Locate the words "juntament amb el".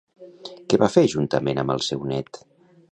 1.15-1.87